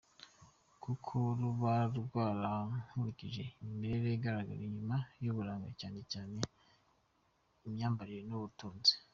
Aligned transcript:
Kuko 0.83 1.15
ruba 1.39 1.73
rwarakurikiye 1.97 3.41
imimerere 3.61 4.09
igaragara 4.17 4.61
inyuma 4.69 4.95
nk’uburanga 5.19 5.69
cyane 5.79 5.99
cyane, 6.11 6.39
imyambarire 7.67 8.23
n’ubutunzi. 8.29 8.93